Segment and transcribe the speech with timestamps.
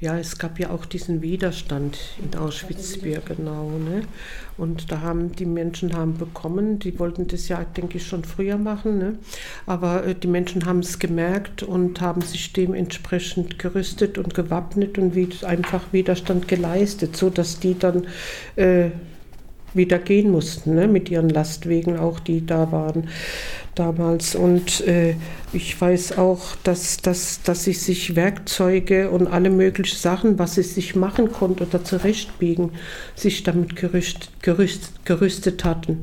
[0.00, 3.68] Ja, es gab ja auch diesen Widerstand in Auschwitz-Birkenau.
[3.72, 4.04] Ne?
[4.56, 8.56] Und da haben die Menschen haben bekommen, die wollten das ja, denke ich, schon früher
[8.56, 8.96] machen.
[8.96, 9.18] Ne?
[9.66, 15.14] Aber äh, die Menschen haben es gemerkt und haben sich dementsprechend gerüstet und gewappnet und
[15.14, 18.06] wie, einfach Widerstand geleistet, sodass die dann
[18.56, 18.92] äh,
[19.74, 20.88] wieder gehen mussten, ne?
[20.88, 23.08] mit ihren Lastwegen auch, die da waren
[23.80, 24.34] damals.
[24.34, 25.14] Und äh,
[25.52, 30.62] ich weiß auch, dass, dass, dass sie sich Werkzeuge und alle möglichen Sachen, was sie
[30.62, 32.72] sich machen konnten oder zurechtbiegen,
[33.14, 36.02] sich damit gerüst, gerüst, gerüstet hatten.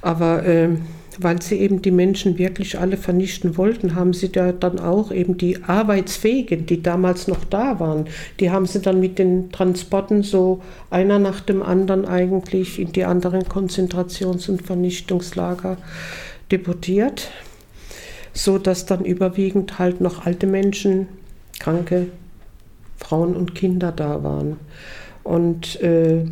[0.00, 0.76] Aber äh,
[1.20, 5.36] weil sie eben die Menschen wirklich alle vernichten wollten, haben sie da dann auch eben
[5.36, 8.06] die Arbeitsfähigen, die damals noch da waren,
[8.38, 13.04] die haben sie dann mit den Transporten so einer nach dem anderen eigentlich in die
[13.04, 15.78] anderen Konzentrations- und Vernichtungslager
[16.50, 17.30] deportiert,
[18.32, 21.08] so dass dann überwiegend halt noch alte Menschen,
[21.58, 22.08] kranke
[22.96, 24.58] Frauen und Kinder da waren.
[25.24, 26.24] Und äh,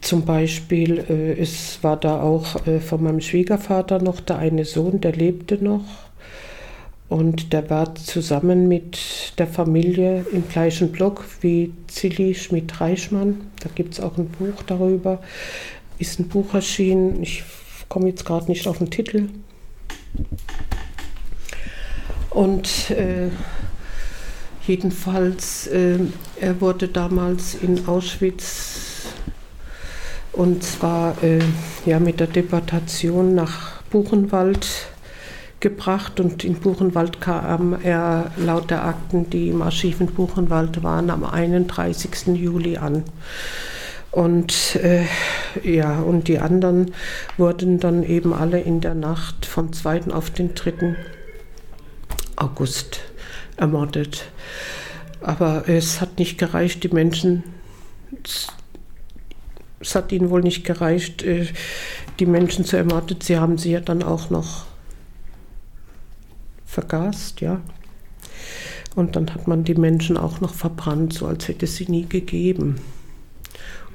[0.00, 5.00] zum Beispiel, äh, es war da auch äh, von meinem Schwiegervater noch der eine Sohn,
[5.00, 5.84] der lebte noch.
[7.08, 8.98] Und der war zusammen mit
[9.38, 13.42] der Familie im gleichen Block wie Zilli Schmidt-Reichmann.
[13.60, 15.20] Da gibt es auch ein Buch darüber.
[15.98, 17.22] Ist ein Buch erschienen.
[17.22, 17.44] Ich
[17.88, 19.28] komme jetzt gerade nicht auf den Titel.
[22.30, 23.30] Und äh,
[24.66, 25.98] jedenfalls, äh,
[26.40, 28.86] er wurde damals in Auschwitz
[30.32, 31.38] und zwar äh,
[31.86, 34.68] ja, mit der Deportation nach Buchenwald
[35.60, 41.08] gebracht und in Buchenwald kam er laut der Akten, die im Archiv in Buchenwald waren,
[41.08, 42.26] am 31.
[42.34, 43.04] Juli an.
[44.10, 45.04] Und äh,
[45.64, 46.92] ja, und die anderen
[47.36, 50.12] wurden dann eben alle in der Nacht vom 2.
[50.12, 50.96] auf den 3.
[52.36, 53.00] August
[53.56, 54.26] ermordet.
[55.20, 57.44] Aber es hat nicht gereicht, die Menschen
[59.80, 61.46] es hat ihnen wohl nicht gereicht, äh,
[62.18, 63.18] die Menschen zu ermorden.
[63.20, 64.66] Sie haben sie ja dann auch noch
[66.64, 67.60] vergast, ja.
[68.94, 72.06] Und dann hat man die Menschen auch noch verbrannt, so als hätte es sie nie
[72.06, 72.80] gegeben.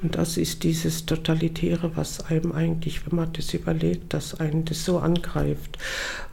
[0.02, 4.84] Und das ist dieses Totalitäre, was einem eigentlich, wenn man das überlegt, dass einen das
[4.84, 5.78] so angreift.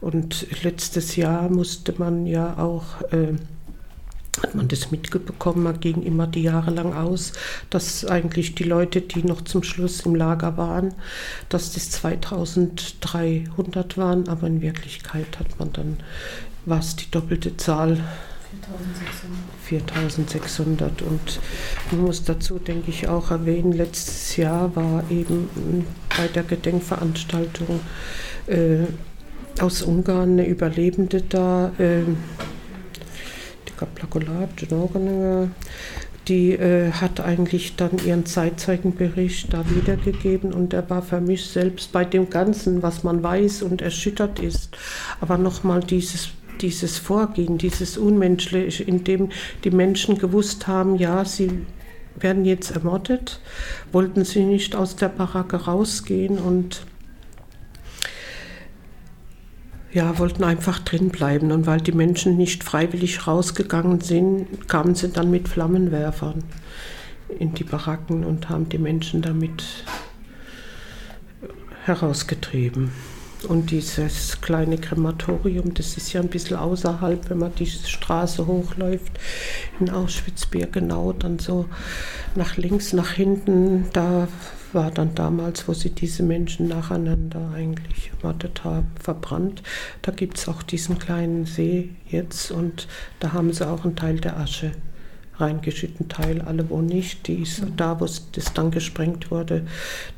[0.00, 3.34] Und letztes Jahr musste man ja auch äh,
[4.42, 7.32] hat man das mitbekommen, man ging immer die Jahre lang aus,
[7.68, 10.94] dass eigentlich die Leute, die noch zum Schluss im Lager waren,
[11.48, 15.96] dass das 2300 waren, aber in Wirklichkeit hat man dann,
[16.64, 17.98] war es die doppelte Zahl.
[18.50, 19.50] 4600.
[19.64, 21.40] 4600 und
[21.90, 27.80] man muss dazu, denke ich, auch erwähnen, letztes Jahr war eben bei der Gedenkveranstaltung
[28.46, 28.86] äh,
[29.60, 32.02] aus Ungarn eine Überlebende da, äh,
[36.28, 41.92] die äh, hat eigentlich dann ihren Zeitzeugenbericht da wiedergegeben und er war für mich selbst
[41.92, 44.76] bei dem Ganzen, was man weiß und erschüttert ist,
[45.20, 49.30] aber nochmal dieses dieses Vorgehen, dieses Unmenschliche, in dem
[49.64, 51.66] die Menschen gewusst haben, ja, sie
[52.16, 53.40] werden jetzt ermordet,
[53.92, 56.82] wollten sie nicht aus der Baracke rausgehen und
[59.92, 61.50] ja, wollten einfach drin bleiben.
[61.50, 66.44] Und weil die Menschen nicht freiwillig rausgegangen sind, kamen sie dann mit Flammenwerfern
[67.38, 69.64] in die Baracken und haben die Menschen damit
[71.84, 72.92] herausgetrieben.
[73.48, 79.12] Und dieses kleine Krematorium, das ist ja ein bisschen außerhalb, wenn man die Straße hochläuft
[79.78, 81.66] in Auschwitz-Birkenau, dann so
[82.34, 84.28] nach links, nach hinten, da
[84.72, 89.62] war dann damals, wo sie diese Menschen nacheinander eigentlich ermordet haben, verbrannt.
[90.02, 92.86] Da gibt es auch diesen kleinen See jetzt und
[93.18, 94.72] da haben sie auch einen Teil der Asche
[95.40, 97.26] reingeschütten Teil, alle wo nicht.
[97.26, 97.76] Die ist mhm.
[97.76, 99.66] da, wo das dann gesprengt wurde,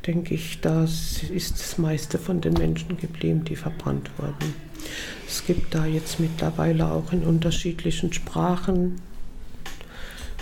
[0.05, 4.53] denke ich, da ist das meiste von den Menschen geblieben, die verbrannt wurden.
[5.27, 9.01] Es gibt da jetzt mittlerweile auch in unterschiedlichen Sprachen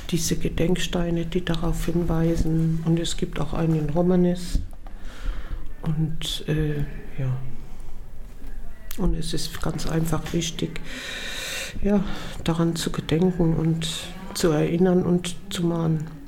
[0.10, 2.84] diese Gedenksteine, die darauf hinweisen.
[2.86, 4.60] Und es gibt auch einen in Romanes.
[5.84, 6.80] Und äh,
[7.20, 7.38] ja.
[8.98, 10.82] Und es ist ganz einfach wichtig,
[11.82, 12.04] ja,
[12.44, 13.88] daran zu gedenken und
[14.34, 16.21] zu erinnern und zu mahnen.